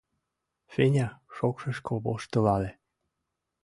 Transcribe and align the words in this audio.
Феня 0.71 1.07
шокшышко 1.35 1.93
воштылале. 2.03 2.71